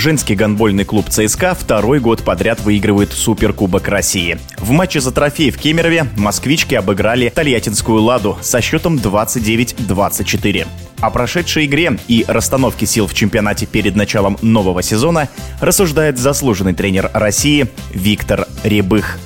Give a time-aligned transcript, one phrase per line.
[0.00, 4.38] Женский гандбольный клуб ЦСКА второй год подряд выигрывает Суперкубок России.
[4.56, 10.66] В матче за трофей в Кемерове москвички обыграли Тольяттинскую «Ладу» со счетом 29-24.
[11.00, 15.28] О прошедшей игре и расстановке сил в чемпионате перед началом нового сезона
[15.60, 19.18] рассуждает заслуженный тренер России Виктор Рябых.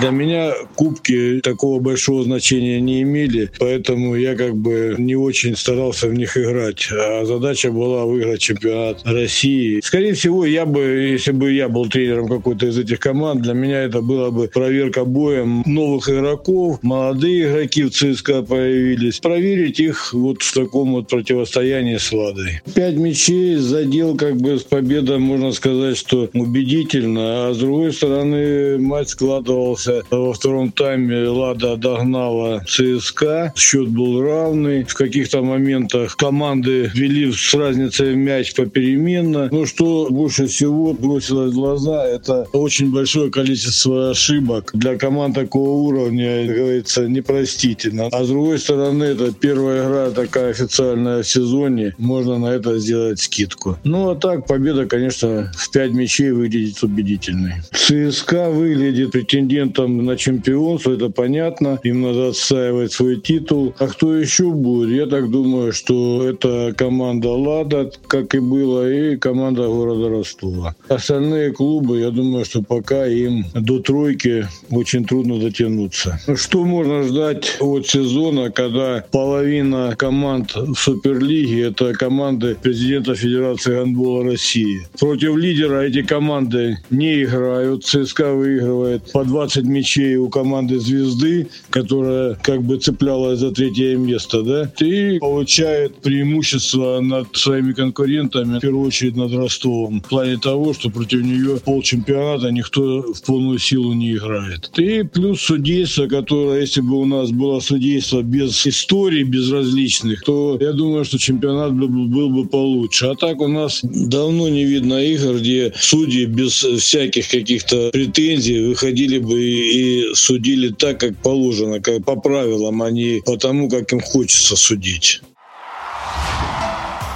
[0.00, 6.08] Для меня кубки такого большого значения не имели, поэтому я как бы не очень старался
[6.08, 6.88] в них играть.
[6.90, 9.80] А задача была выиграть чемпионат России.
[9.82, 13.84] Скорее всего, я бы, если бы я был тренером какой-то из этих команд, для меня
[13.84, 20.42] это была бы проверка боем новых игроков, молодые игроки в ЦСКА появились, проверить их вот
[20.42, 22.60] в таком вот противостоянии с Ладой.
[22.74, 28.78] Пять мячей задел как бы с победой, можно сказать, что убедительно, а с другой стороны
[28.78, 33.52] матч складывался оказался во втором тайме Лада догнала ЦСКА.
[33.56, 34.84] Счет был равный.
[34.84, 39.48] В каких-то моментах команды вели с разницей мяч попеременно.
[39.50, 44.70] Но что больше всего бросилось в глаза, это очень большое количество ошибок.
[44.74, 48.08] Для команд такого уровня, как говорится, непростительно.
[48.12, 51.94] А с другой стороны, это первая игра такая официальная в сезоне.
[51.98, 53.76] Можно на это сделать скидку.
[53.84, 57.54] Ну, а так, победа, конечно, в пять мячей выглядит убедительной.
[57.72, 61.78] ЦСКА выглядит претендент претендентом на чемпионство, это понятно.
[61.82, 63.74] Им надо отстаивать свой титул.
[63.78, 64.90] А кто еще будет?
[64.90, 70.74] Я так думаю, что это команда «Лада», как и было, и команда города Ростова.
[70.88, 76.20] Остальные клубы, я думаю, что пока им до тройки очень трудно дотянуться.
[76.36, 84.24] Что можно ждать от сезона, когда половина команд в Суперлиге– это команды президента Федерации гандбола
[84.24, 84.86] России.
[84.98, 87.84] Против лидера эти команды не играют.
[87.84, 93.96] ЦСКА выигрывает по 20 20 мячей у команды «Звезды», которая как бы цеплялась за третье
[93.96, 100.36] место, да, и получает преимущество над своими конкурентами, в первую очередь над Ростовом, в плане
[100.36, 104.70] того, что против нее полчемпионата никто в полную силу не играет.
[104.78, 110.72] И плюс судейство, которое, если бы у нас было судейство без историй безразличных, то я
[110.72, 113.06] думаю, что чемпионат был, был бы получше.
[113.06, 119.18] А так у нас давно не видно игр, где судьи без всяких каких-то претензий выходили
[119.18, 124.56] бы и судили так, как положено, как по правилам, а не потому, как им хочется
[124.56, 125.22] судить.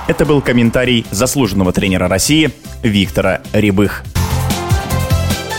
[0.09, 2.51] Это был комментарий заслуженного тренера России
[2.83, 4.03] Виктора Рябых.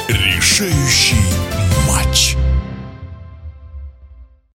[0.09, 1.20] Решающий